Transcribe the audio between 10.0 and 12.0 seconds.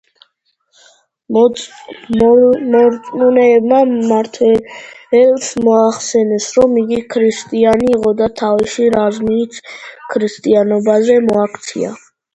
ქრისტიანობაზე მოაქცია.